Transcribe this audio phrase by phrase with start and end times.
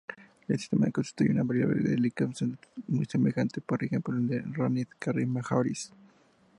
[0.47, 2.57] El sistema constituye una variable eclipsante
[2.87, 5.91] muy semejante, por ejemplo, a R Canis Majoris.